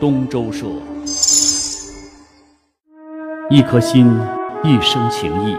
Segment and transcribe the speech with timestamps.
[0.00, 0.64] 东周社。
[3.50, 4.06] 一颗心，
[4.62, 5.56] 一生情谊；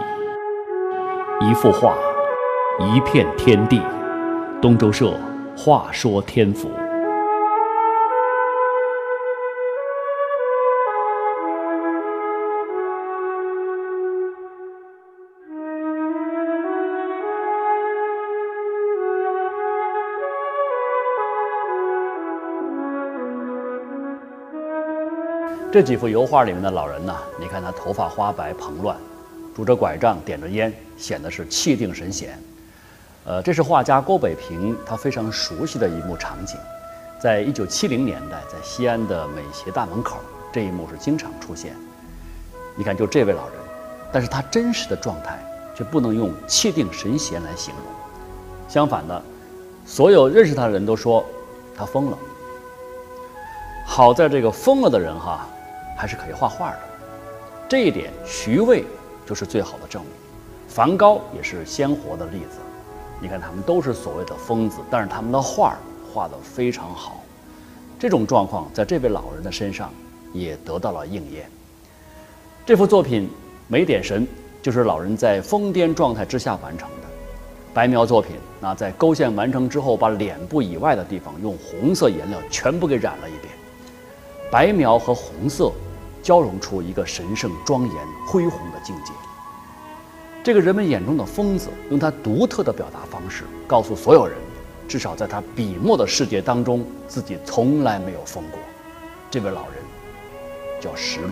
[1.42, 1.94] 一幅画，
[2.78, 3.82] 一片天地。
[4.62, 5.12] 东周社，
[5.54, 6.70] 话说天府。
[25.72, 28.96] 这几幅油画里面的老人呢，你看他头发花白蓬乱，
[29.54, 32.36] 拄着拐杖，点着烟，显得是气定神闲。
[33.24, 36.56] 呃，这是画家郭北平他非常熟悉的一幕场景，
[37.20, 40.16] 在一九七零年代，在西安的美协大门口，
[40.52, 41.72] 这一幕是经常出现。
[42.74, 43.54] 你看，就这位老人，
[44.10, 45.38] 但是他真实的状态
[45.72, 47.84] 却不能用气定神闲来形容。
[48.68, 49.22] 相反的，
[49.86, 51.24] 所有认识他的人都说
[51.76, 52.18] 他疯了。
[53.86, 55.46] 好在这个疯了的人哈。
[56.00, 56.78] 还是可以画画的，
[57.68, 58.82] 这一点徐渭
[59.26, 60.10] 就是最好的证明，
[60.66, 62.56] 梵高也是鲜活的例子。
[63.20, 65.76] 你看，他们都是所谓的疯子，但是他们的画
[66.10, 67.22] 画得非常好。
[67.98, 69.92] 这种状况在这位老人的身上
[70.32, 71.50] 也得到了应验。
[72.64, 73.28] 这幅作品
[73.68, 74.26] 没点神，
[74.62, 77.08] 就是老人在疯癫状态之下完成的
[77.74, 78.36] 白描作品。
[78.58, 83.52] 那在勾线完成之后，把脸部以外的地方用红色颜料全部给染了一遍，
[84.50, 85.70] 白描和红色。
[86.22, 87.94] 交融出一个神圣、庄严、
[88.26, 89.12] 恢宏的境界。
[90.42, 94.36] 这个人们眼中的疯子，用他独特的表达方式，告诉所有人，
[94.88, 98.58] 至少在他笔墨的世界当中，自己从来没有疯过。
[99.30, 99.74] 这位老人
[100.80, 101.28] 叫石鲁。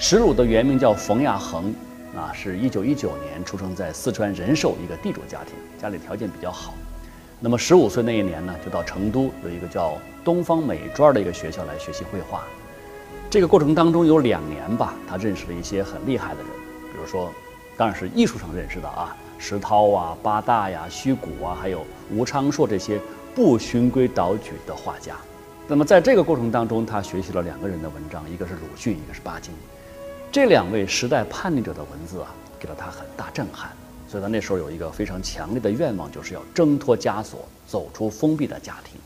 [0.00, 1.74] 石鲁的原名叫冯亚恒，
[2.16, 6.72] 啊，是一九一九年出生在四川仁寿一个地主家庭，家里条件比较好。
[7.40, 12.42] 那么十五岁那一年呢，就到成都有一个叫东方美专的一个学校来学习绘画。
[13.30, 16.48] 这个过程当中有两年吧，他认识了一些很厉害的人，
[16.92, 17.32] 比如说，
[17.76, 23.00] 当然是艺术上认识的啊，石涛啊、八大呀、虚谷啊，还有吴昌硕这些
[23.36, 25.14] 不循规蹈矩的画家。
[25.68, 29.54] 那么在这个过程当中，他学习了两个人的文章，一个是鲁迅，一个是巴金。
[30.32, 33.70] 这两位时代叛逆者的文字啊，给了他很大震撼。
[34.08, 38.98] 所以他那时候有一个非常强烈的愿望，就是要挣脱枷锁，走出封闭的家庭。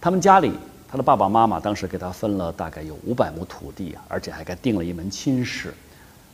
[0.00, 0.52] 他们家里，
[0.88, 5.74] 他的爸爸妈妈当时给他分了大概有五百亩土地，而且还给定了一门亲事，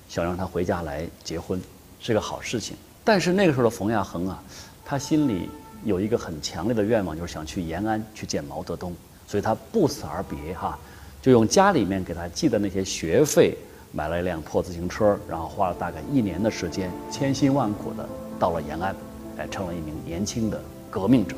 [0.09, 1.59] 想让他回家来结婚，
[2.01, 2.77] 是个好事情。
[3.03, 4.43] 但是那个时候的冯亚恒啊，
[4.85, 5.49] 他心里
[5.83, 8.95] 有一个很强烈的愿望，就是想去延安去见毛泽东，
[9.27, 10.79] 所以他不辞而别哈，
[11.23, 13.57] 就用家里面给他寄的那些学费。
[13.93, 18.09] 买了一辆破自行车，然后花了大概一年的时间，千辛万苦的
[18.39, 18.95] 到了延安，
[19.37, 21.35] 哎，成了一名年轻的革命者。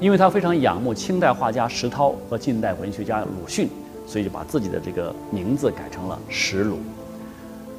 [0.00, 3.68] 因为他非常仰慕清代画家石涛和近代文学家鲁迅，
[4.04, 6.78] 所以就把自己的这个名字改成了石鲁。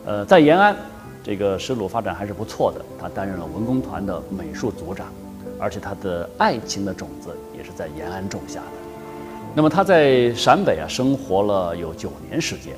[0.05, 0.73] 呃，在延安，
[1.21, 5.07] 这个石鲁发展还是不错的，他担任了文工团的美术组长，
[5.59, 8.67] 而且他的爱情的种子也是在延安种下的。
[9.53, 12.73] 那么他在陕北啊生活了有九年时间。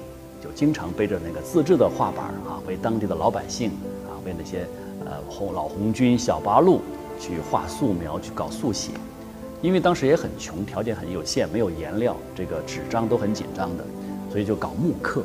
[0.45, 3.71] 就经常背着那个自制的画板啊，为当地的老百姓
[4.05, 4.67] 啊，为那些
[5.03, 6.81] 呃红老红军、小八路
[7.19, 8.91] 去画素描，去搞速写。
[9.63, 13.83] 因为当时也很穷，条件很有限，没有颜料，这个纸张都很紧张的，
[14.29, 15.23] 所以就搞木刻，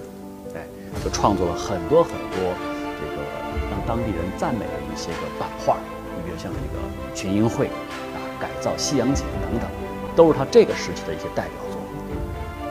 [0.54, 0.64] 哎，
[1.04, 3.22] 就创作了很多很多这个
[3.70, 5.76] 让当地人赞美的一些个版画。
[6.16, 9.68] 你比如像这个群英会啊，改造西洋景等等，
[10.16, 11.78] 都是他这个时期的一些代表作。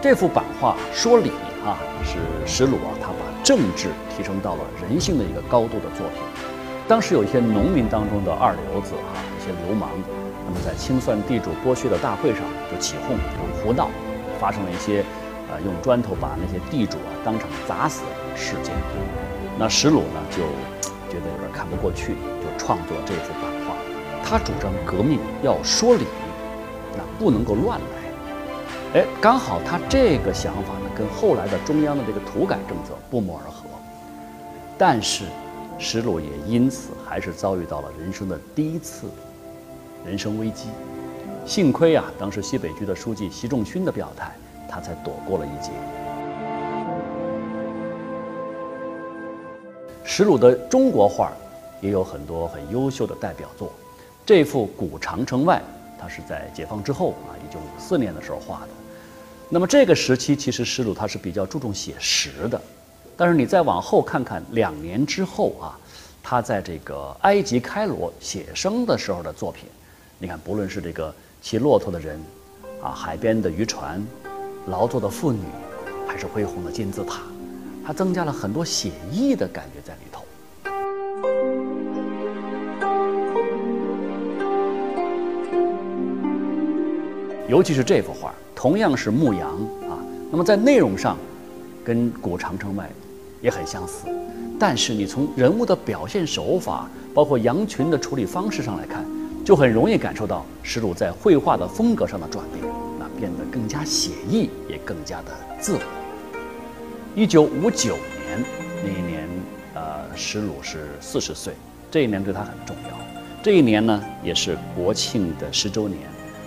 [0.01, 1.31] 这幅版画说理。
[1.65, 6.21] 啊，是石鲁啊，他把政治提升到了人性的一个高度的作品。
[6.87, 9.89] 当时有一些农民当中的二流子啊，一些流氓，
[10.47, 13.17] 那么在清算地主剥削的大会上就起哄、
[13.61, 13.89] 胡闹，
[14.39, 15.01] 发生了一些
[15.51, 18.73] 啊用砖头把那些地主啊当场砸死的事件。
[19.59, 20.37] 那石鲁呢就
[21.11, 23.75] 觉得有点看不过去，就创作这幅版画。
[24.23, 26.05] 他主张革命要说理，
[26.95, 27.98] 那不能够乱来。
[28.95, 33.65] 哎，刚好他这个想法呢，跟后来的中央的这个土改政策不谋而合。
[34.79, 35.25] 但是，
[35.77, 39.07] 石鲁也因此还是遭遇到了人生的第一次
[40.03, 40.69] 人生危机。
[41.45, 44.31] 幸亏啊，当时西北局的书记习仲勋的表态，
[44.67, 45.69] 他才躲过了一劫。
[50.03, 51.31] 石鲁的中国画
[51.79, 53.71] 也有很多很优秀的代表作，
[54.25, 55.61] 这幅《古长城外》，
[55.99, 58.69] 他是在解放之后啊，一九五四年的时候画的。
[59.49, 62.61] 那么这个时期，其实石鲁他是比较注重写实的，
[63.17, 65.77] 但是你再往后看看，两年之后啊，
[66.23, 69.67] 他在这个埃及开罗写生的时候的作品。
[70.19, 72.19] 你看，不论是这个骑骆驼的人，
[72.81, 74.05] 啊，海边的渔船，
[74.67, 75.41] 劳作的妇女，
[76.07, 77.21] 还是恢宏的金字塔，
[77.85, 80.08] 它增加了很多写意的感觉在里面。
[87.49, 89.49] 尤其是这幅画，同样是牧羊
[89.89, 89.97] 啊，
[90.29, 91.17] 那么在内容上，
[91.83, 92.87] 跟古长城外
[93.41, 94.05] 也很相似，
[94.59, 99.03] 但是你从人物的表现手法，包括羊群的处理方式上来看。
[99.43, 102.63] 就很容易感受到石鲁在绘画的风格上的转变，
[102.99, 105.79] 那变得更加写意，也更加的自我。
[107.15, 107.97] 一九五九
[108.27, 108.45] 年
[108.83, 109.27] 那一年，
[109.73, 111.55] 呃，石鲁是四十岁，
[111.89, 112.89] 这一年对他很重要。
[113.41, 115.99] 这一年呢，也是国庆的十周年。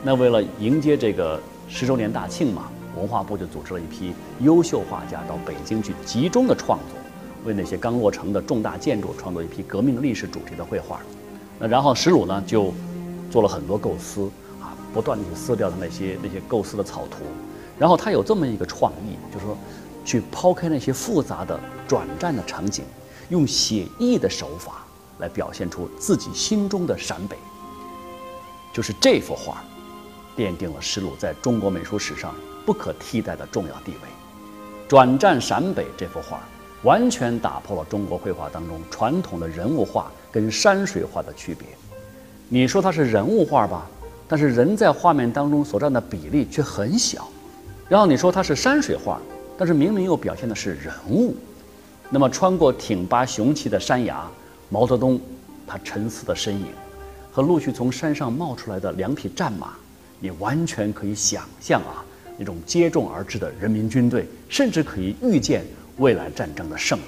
[0.02, 6.98] 那为了迎接这个十周年大庆嘛，文化部就组织了一批优秀画家到北京去集中的创作，
[7.44, 11.00] 为那些刚落成的重大建筑创作一批革命历史主题的绘画。
[11.58, 12.72] 那然后石鲁呢就。
[13.32, 17.24] 做了很多构思啊，不断的去撕掉他那些那些构思的草图，
[17.78, 19.56] 然后他有这么一个创意，就是说，
[20.04, 21.58] 去抛开那些复杂的
[21.88, 22.84] 转战的场景，
[23.30, 24.84] 用写意的手法
[25.18, 27.38] 来表现出自己心中的陕北。
[28.70, 29.64] 就是这幅画，
[30.36, 32.34] 奠定了石鲁在中国美术史上
[32.64, 34.08] 不可替代的重要地位。
[34.88, 36.40] 转战陕北这幅画，
[36.82, 41.66] 完全打破了中国绘画当中传统的人物画跟山水画的区别。
[42.48, 43.86] 你说它是人物画吧，
[44.28, 47.28] 但是人在画面当中所占的比例却很小。
[47.88, 49.20] 然后你说它是山水画，
[49.56, 51.34] 但是明明又表现的是人物。
[52.10, 54.28] 那么穿过挺拔雄奇的山崖，
[54.68, 55.18] 毛泽东
[55.66, 56.66] 他沉思的身影，
[57.32, 59.72] 和陆续从山上冒出来的两匹战马，
[60.22, 62.04] 你完全可以想象啊，
[62.38, 65.64] 那种接踵而至的人民军队，甚至可以预见
[65.98, 67.02] 未来战争的胜利。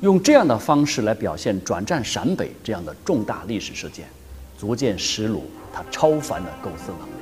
[0.00, 4.06] 用这样的方式来表现转战陕北这样的重大历史事件。
[4.56, 7.12] 足见石鲁他超凡的构思能力。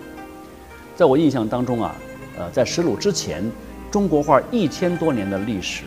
[0.94, 1.96] 在我印象当中啊，
[2.38, 3.42] 呃，在石鲁之前，
[3.90, 5.82] 中国画一千多年的历史，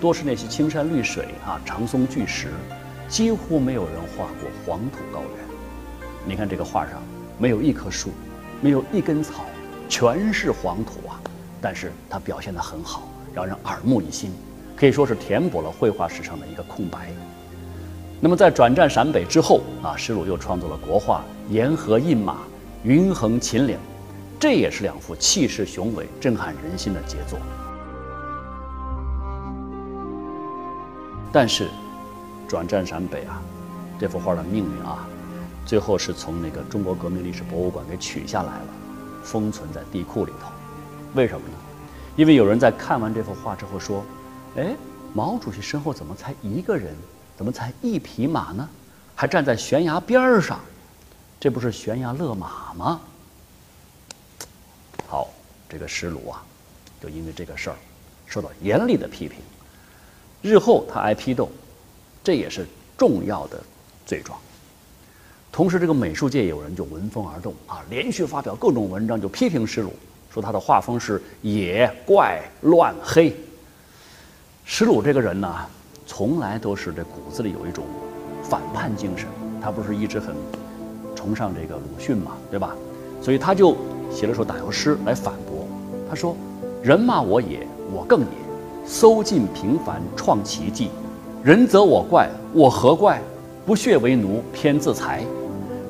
[0.00, 2.48] 多是那些青山绿水啊、长松巨石，
[3.08, 5.46] 几乎没有人画过黄土高原。
[6.26, 7.02] 你看这个画上，
[7.38, 8.10] 没有一棵树，
[8.64, 9.44] 没有一根草，
[9.90, 11.20] 全是黄土啊！
[11.60, 14.32] 但是它表现得很好，让人耳目一新，
[14.74, 17.10] 可以说是填补了绘画史上的一个空白。
[18.22, 21.22] 那么在转战陕北之后啊，石鲁又创作了国画
[21.52, 22.32] 《沿河印马》
[22.84, 23.76] 《云横秦岭》，
[24.40, 27.38] 这也是两幅气势雄伟、震撼人心的杰作。
[31.30, 31.68] 但是，
[32.48, 33.42] 转战陕北啊，
[33.98, 35.06] 这幅画的命运啊，
[35.66, 38.68] 最后是从那个中国革命历史博物馆给取下来了，
[39.22, 40.48] 封存在地库里头。
[41.14, 41.54] 为什么呢？
[42.16, 44.04] 因为有人在看完这幅画之后说
[44.56, 44.76] ：“哎，
[45.12, 46.94] 毛主席身后怎么才一个人？”
[47.36, 48.68] 怎么才一匹马呢？
[49.16, 50.60] 还站在悬崖边上，
[51.40, 53.00] 这不是悬崖勒马吗？
[55.08, 55.28] 好，
[55.68, 56.44] 这个石鲁啊，
[57.02, 57.76] 就因为这个事儿，
[58.26, 59.40] 受到严厉的批评。
[60.42, 61.50] 日后他挨批斗，
[62.22, 62.64] 这也是
[62.96, 63.60] 重要的
[64.06, 64.38] 罪状。
[65.54, 69.92] 同时，这个美术界有人就闻风而动啊，连续发表各种文章，就批评石鲁，
[70.28, 73.32] 说他的画风是野怪乱黑。
[74.64, 75.48] 石鲁这个人呢？
[76.08, 77.84] 从来都是这骨子里有一种
[78.42, 79.28] 反叛精神，
[79.62, 80.34] 他不是一直很
[81.14, 82.74] 崇尚这个鲁迅嘛，对吧？
[83.22, 83.76] 所以他就
[84.10, 85.68] 写了首打油诗来反驳。
[86.10, 86.36] 他说
[86.82, 88.26] ：“人骂我野，我更野；
[88.84, 90.90] 搜尽平凡创奇迹，
[91.44, 93.22] 人责我怪，我何怪？
[93.64, 95.24] 不屑为奴，偏自裁。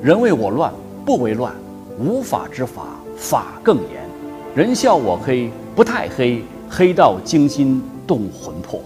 [0.05, 0.71] 人为我乱，
[1.03, 1.51] 不为乱；
[1.97, 4.07] 无法之法，法更严。
[4.55, 8.79] 人笑我黑，不太黑，黑到惊心动魂魄。”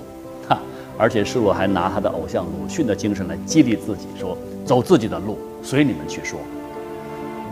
[0.47, 0.57] 哈
[0.97, 6.39] 而且施鲁还拿他的偶像鲁迅的精神来激励自己，说：“走自己的路，随你们去说。”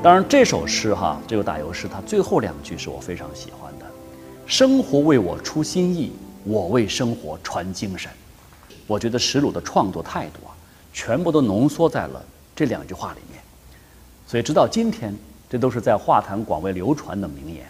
[0.01, 3.85] 当然，这首诗哈，这个打油诗，它最后两句是我非常喜欢的
[4.47, 6.13] ：“生活为我出心意，
[6.45, 8.09] 我为生活传精神。”
[8.87, 10.55] 我觉得石鲁的创作态度啊，
[10.93, 12.23] 全部都浓缩在了
[12.55, 13.36] 这两句话里面。
[14.27, 15.15] 所以，直到今天，
[15.49, 17.65] 这都是在画坛广为流传的名言。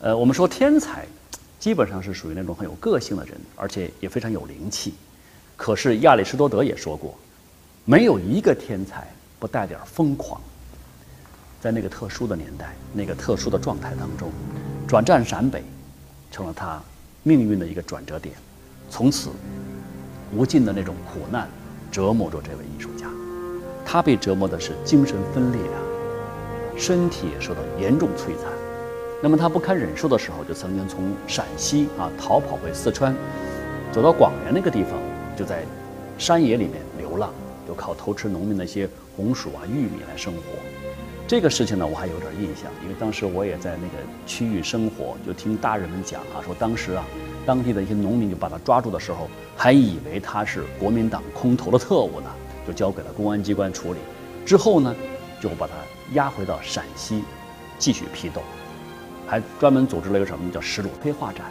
[0.00, 1.06] 呃，我们说天才。
[1.60, 4.94] 基本上是属于那种很有个性的人，而且也非常有灵气。
[5.56, 7.18] 可是亚里士多德也说过，
[7.84, 9.08] 没有一个天才
[9.40, 10.40] 不带点疯狂。
[11.60, 14.30] 在那个特殊的年代，那个特殊的状态当中，
[14.86, 15.64] 转战陕北，
[16.30, 16.80] 成了他
[17.24, 18.36] 命运的一个转折点。
[18.88, 19.30] 从此，
[20.32, 21.48] 无尽的那种苦难
[21.90, 23.17] 折磨着这位艺术家。
[23.90, 25.80] 他被折磨的是精神分裂啊，
[26.76, 28.52] 身体也受到严重摧残。
[29.22, 33.16] 那么他不堪忍受的时候，就曾经从陕西啊逃跑回四川，
[33.90, 34.92] 走到广元那个地方，
[35.34, 35.62] 就在
[36.18, 37.32] 山野里面流浪，
[37.66, 40.42] 就靠偷吃农民的一些红薯啊、玉米来生活。
[41.26, 47.02] 这个事情呢，我还有点印象，因为当时我也在那个区域生活，就听大人们讲啊，说当时啊，
[47.46, 52.30] 当地的一些农民就把他抓住的时候，还以为他是国民党空投的特务呢，
[52.68, 53.98] 就交给了公安机关处理。
[54.44, 54.94] 之后呢，
[55.40, 55.72] 就把他
[56.12, 57.24] 押回到陕西，
[57.78, 58.42] 继续批斗，
[59.26, 61.46] 还专门组织了一个什么叫石鲁黑画展，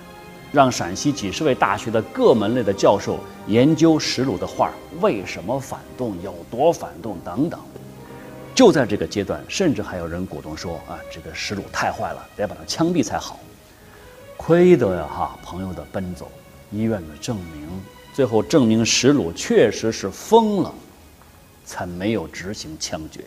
[0.52, 4.72] 让陕西几十位大学的各门类的教授研究石鲁的画
[5.02, 7.60] 为什么反动，有多反动等等。
[8.54, 13.40] 就在这个阶段，甚至还有人鼓动说：“啊，这个石鲁太坏了，得把他枪毙才好。”
[14.36, 16.32] 亏得呀哈，朋友的奔走，
[16.72, 17.70] 医院的证明，
[18.14, 20.74] 最后证明石鲁确实是疯了，
[21.68, 23.22] 才没有执行枪决。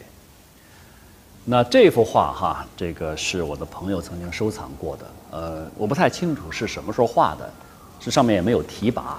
[1.45, 7.49] 那这幅画哈，这个是我的朋友曾经收藏过的，呃，我不太清楚是什么时候画的，
[8.01, 9.15] 这上面也没有题跋，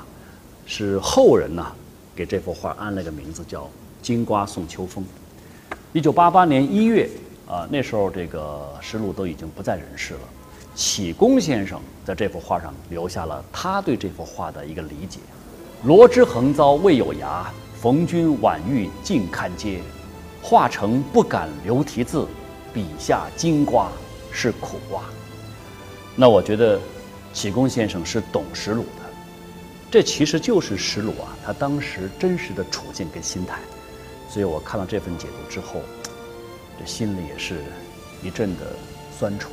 [0.66, 1.66] 是后人呢
[2.16, 3.64] 给这幅画安了个名字叫
[4.02, 5.04] 《金瓜送秋风》。
[5.94, 7.10] 一九八八年一月，
[7.48, 10.22] 啊，那时候这个石鲁都已经不在人世了。
[10.74, 15.20] 启功先生在这幅画上留下了他对这幅画的一个理解
[15.84, 17.44] ：“罗之横遭未有涯，
[17.82, 19.82] 逢君晚遇尽堪嗟。
[20.40, 22.28] 画成不敢留题字，
[22.72, 23.90] 笔下金瓜
[24.32, 25.02] 是苦瓜。”
[26.16, 26.80] 那我觉得，
[27.34, 29.10] 启功先生是懂石鲁的，
[29.90, 33.58] 这其实就是石鲁啊，他当时真实的处境跟心态。
[34.30, 35.82] 所以我看到这份解读之后，
[36.80, 37.64] 这心里也是
[38.22, 38.76] 一阵的
[39.18, 39.50] 酸楚。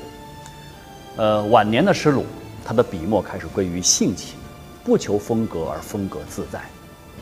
[1.17, 2.27] 呃，晚年的石鲁，
[2.63, 4.37] 他的笔墨开始归于性情，
[4.85, 6.61] 不求风格而风格自在。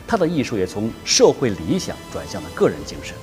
[0.07, 3.13] 他的艺术也从社会理想转向了个人精神，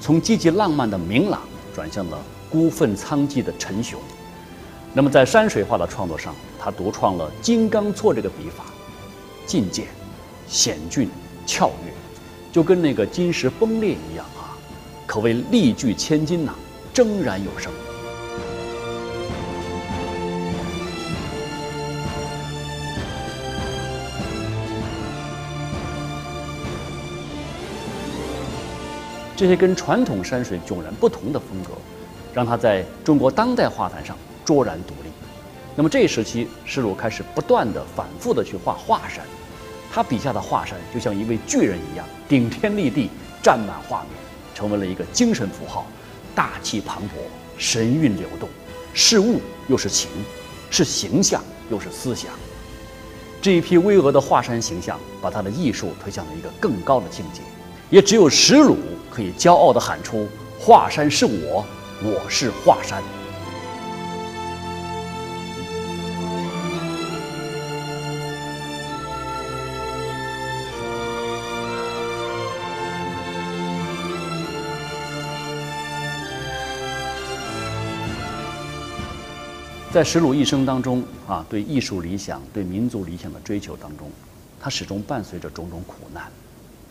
[0.00, 1.40] 从积极浪漫的明朗
[1.74, 3.98] 转向了孤愤苍寂的沉雄。
[4.92, 8.66] 那么在山水画的创作上，他独创了金刚错这个笔法，
[9.46, 9.86] 境界、
[10.46, 11.08] 险峻、
[11.46, 11.92] 跳跃。
[12.52, 14.54] 就跟那个金石崩裂一样啊，
[15.06, 16.54] 可谓力聚千金呐，
[16.94, 17.72] 铮然有声。
[29.36, 31.72] 这些跟传统山水迥然不同的风格，
[32.32, 35.10] 让他在中国当代画坛上卓然独立。
[35.74, 39.24] 那么这一时期，施鲁开始不断的、反复的去画华山。
[39.92, 43.10] 他笔下的华山就像一位巨人一样，顶天立地，
[43.42, 44.10] 占满画面，
[44.54, 45.86] 成为了一个精神符号，
[46.34, 47.20] 大气磅礴，
[47.58, 48.48] 神韵流动，
[48.92, 50.08] 是物又是情，
[50.70, 52.30] 是形象又是思想。
[53.42, 57.40] 这一批巍峨的华山形象，把他的艺术推向了一个更高的境界。
[57.90, 58.76] 也只有石鲁
[59.14, 60.26] 可以骄傲地喊出
[60.58, 61.64] ：“华山是我，
[62.02, 63.00] 我是华山。”
[79.92, 84.10] 在石鲁一生当中啊，对艺术理想、对民族理想的追求当中，
[84.60, 86.24] 他始终伴随着种种苦难。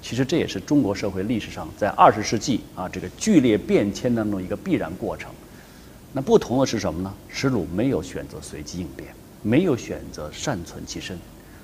[0.03, 5.31] 其实这也是中国社会历史上在二十世纪啊这个剧烈变迁当中一个必然过程。
[6.11, 7.11] 那不同的是什么呢？
[7.29, 11.17] 石鲁没有选择随机应变，没有选择善存其身，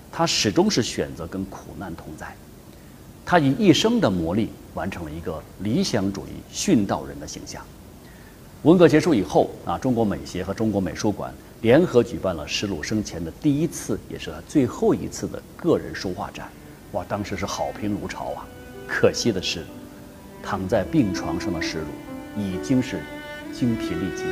[0.09, 2.33] 他始终是选择跟苦难同在。
[3.25, 7.61] 他以一生的磨砺，完成了一个理想主义殉道人的形象。
[8.63, 16.49] 文革结束以后啊，中国美协和中国美术馆联合举办了石鲁生前的第一次，也是他最后一次的个人书画展。
[16.93, 18.45] 哇，当时是好评如潮啊！
[18.87, 19.63] 可惜的是，
[20.41, 22.99] 躺在病床上的石鲁已经是
[23.53, 24.25] 精疲力尽，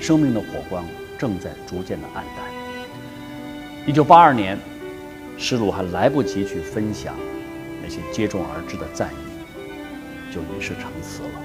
[0.00, 0.84] 生命的火光
[1.18, 3.86] 正在逐渐的暗淡。
[3.86, 4.58] 一九八二年，
[5.36, 7.14] 石鲁还来不及去分享
[7.82, 11.42] 那些接踵而至的赞誉，就与世长辞了。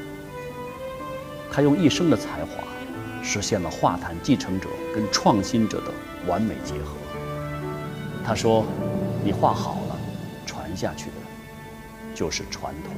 [1.51, 2.63] 他用一生的才华，
[3.21, 5.91] 实现了画坛继承者跟创新者的
[6.27, 6.95] 完美结合。
[8.23, 8.65] 他说
[9.23, 9.86] ：“你画好了，
[10.67, 11.15] 传下去的
[12.13, 12.93] 就是传统。”